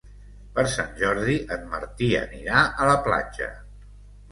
[0.53, 3.55] Per Sant Jordi en Martí anirà a la platja.